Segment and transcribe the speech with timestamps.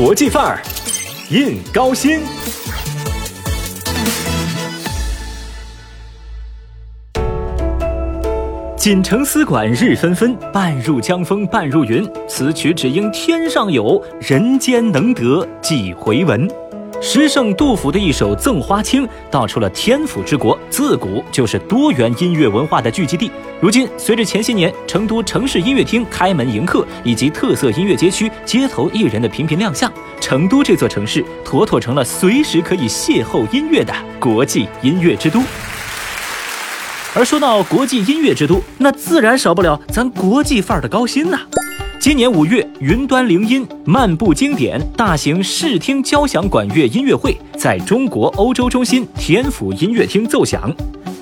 [0.00, 0.62] 国际范儿，
[1.28, 2.20] 印高薪。
[8.76, 12.08] 锦城丝管日纷纷，半入江风半入云。
[12.28, 16.48] 此曲只应天上有人间能得几回闻。
[17.00, 23.30] 诗圣杜甫的一首《赠花卿》，道出了天府之国自古就是多元音乐文化的聚集地。
[23.60, 35.40] 如今，随着前些年成都城市音乐厅开门迎客，以及特色音乐街区街头艺人的频频亮相，成都这座城市妥妥成了随时可以邂逅音乐的国际音乐之都。
[37.14, 41.38] 而说到国际音乐之都，那自然少不了咱国际范儿的高新呐。
[42.00, 50.72] 今年五月，云端铃音漫步经典大型视听交响管乐音乐会在中国欧洲中心天府音乐厅奏响。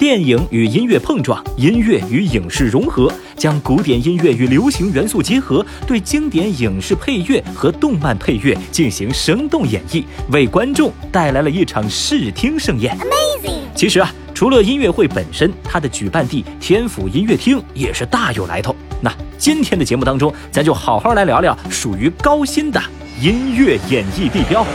[0.00, 12.98] 电影与音乐碰撞，音乐与影视融合，将古典音乐与流行元素结合，对经典影视配乐和动漫配乐进行生动演绎，为观众带来了一场视听盛宴。
[12.98, 13.60] Amazing！
[13.76, 18.74] 其实啊，除了音乐会本身，它的举办地天府音乐厅也是大有来头。
[19.00, 22.82] 那今天的节目当中，咱就好好来聊聊属于高新的
[23.20, 24.66] 音乐演绎地标。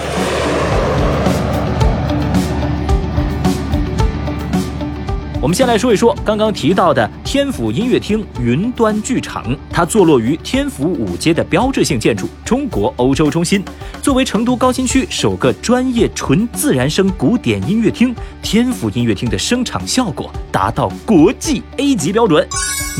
[5.41, 13.63] 我们先来说一说刚刚提到的天府音乐厅云端剧场，它坐落于天府五街的标志性建筑——中国欧洲中心。
[14.01, 22.45] 作为成都高新区首个专业纯自然声古典音乐厅，天府音乐厅的声场效果达到国际 A 级标准，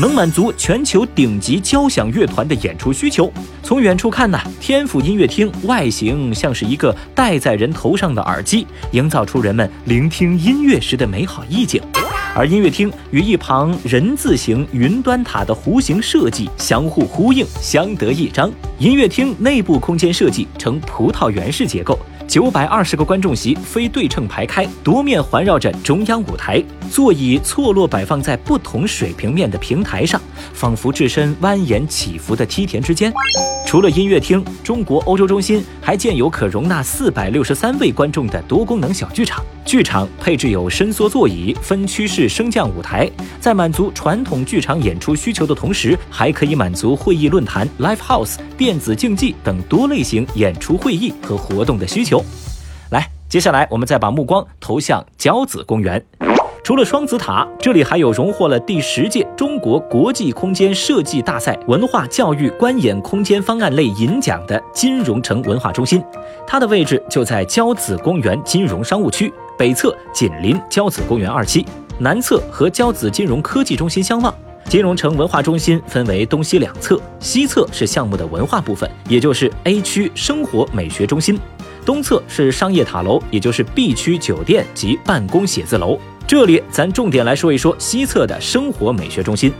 [0.00, 3.30] 能满足全球顶级交响乐团的演出需求。
[3.62, 11.82] 从远处看呢，天府音乐厅外形像是一个戴在人头上的耳机，营造出人们聆听音乐时的美好意境。
[12.34, 18.50] 而音乐厅与一旁人字形云端塔的弧形设计相互呼应，相得益彰。
[18.78, 30.20] 音乐厅内部空间设计呈葡萄园式结构，九百二十个观众席非对称排开，多面环绕着中央舞台，座椅错落摆放在不同水平面的平台上，
[30.54, 33.12] 仿佛置身蜿蜒起伏的梯田之间。
[33.66, 39.44] 除了音乐厅，中国欧洲中心还建有可容纳四百六十三位观众的多功能小剧场。
[39.64, 52.24] 剧场配置有伸缩座椅、分区式升降舞台，在满足传统剧场演出需求的同时，还可以满足会议、论坛、live house、电子竞技等多类型演出会议和活动的需求。
[52.92, 56.00] 来，接下来我们再把目光投向交子公园。
[56.70, 66.00] 除了双子塔，这里还有荣获了第十届中国国际空间设计大赛文化教育观演空间方案类银奖的金融城文化中心，
[66.46, 71.66] 它的位置就在交子公园金融商务区北侧，紧邻交子公园二期，
[71.98, 74.32] 南侧和交子金融科技中心相望。
[74.66, 81.36] 金融城文化中心分为东西两侧，西侧是项目的文化部分，也就是 A 区生活美学中心，
[81.84, 85.98] 东侧是商业塔楼，也就是 B 区酒店及办公写字楼。
[86.30, 89.52] 这里咱重点来说一说西侧的生活美学中心，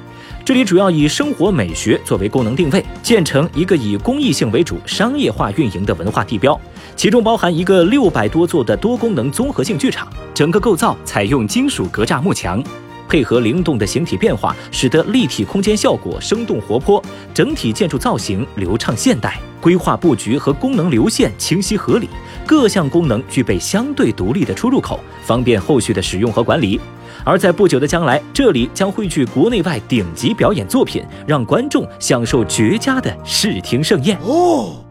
[0.45, 6.57] 这里主要以生活美学作为功能定位，建成一个以公益性为主、商业化运营的文化地标，
[6.95, 12.63] 其中包含一个六百多座的多功能综合性剧场，整个构造采用金属格栅幕墙，
[13.09, 17.03] 配合灵动的形体变化，使得立体空间效果生动活泼，
[17.35, 22.09] 整体建筑造型流畅现代，规划布局和功能流线清晰合理。
[22.47, 26.81] 各项功能具备相对独立的出入口，方便后续的使用和管理。
[27.25, 34.19] 而在不久的将来，这里将汇聚国内外顶级表演作品，让观众享受绝佳的视听盛宴。
[34.23, 34.83] 哦，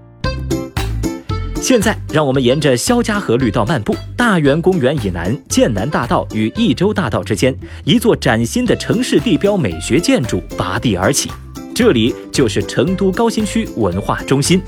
[1.56, 7.54] 现在让我们沿着肖家河绿道漫步，大园公园以南，剑南大道与益州大道之间，
[7.84, 11.30] 一座崭新的城市地标美学建筑拔地而起，
[11.80, 14.62] 这里就是成都高新区文化中心。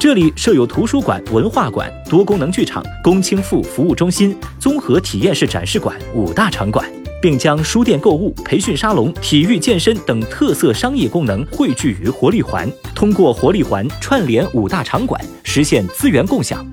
[0.00, 6.84] 这里设有图书馆、文化馆、多功能剧场、公青妇服务中心、综合体验式展示馆五大场馆，
[7.22, 16.66] 并将书店、购物、培训沙龙、体育健身等特色商业功能汇聚于活力环，通过活力环串联五大场馆，实现资源共享。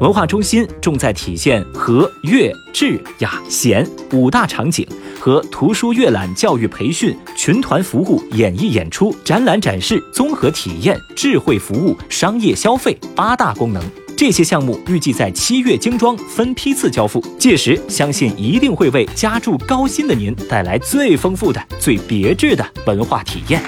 [0.00, 4.86] 文化中心重在体现和乐、智、雅、贤五大场景。
[5.24, 13.82] 和图书阅览、教育培训、群团服务、演艺演出、展览展示、综合体验、智慧服务、商业消费八大功能，
[14.14, 17.24] 这些项目预计在七月精装，分批次交付。
[17.38, 23.62] 届时，相信一定会为家住高新的您带来最丰富的、最别致的文化体验。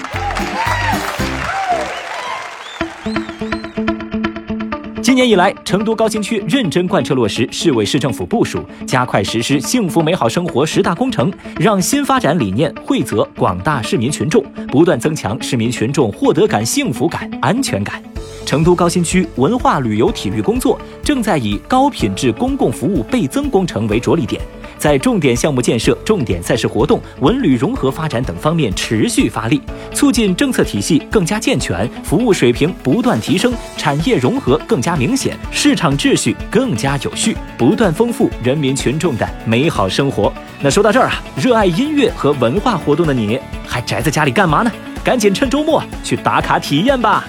[5.17, 17.99] 今年以来，成都高新区认真贯彻落实市委市政府部署，加快实施幸福美好生活十大工程，让新发展理念惠泽广大市民群众，不断增强市民群众获得感、幸福感、安全感。
[18.45, 24.39] 成都高新区文化旅游体育工作正在以高品质公共服务倍增工程为着力点。
[24.77, 29.61] 在重点项目建设、重点赛事活动、文旅融合发展等方面持续发力，
[29.93, 40.31] 促进政策体系更加健全，服务水平不断提升，产业融合更加明显，市场秩序更加有序，不断丰富人民群众的美好生活。
[40.61, 44.71] 那说到这儿啊，热爱音乐和文化活动的你，还宅在家里干嘛呢？
[45.03, 47.25] 赶紧趁周末去打卡体验吧！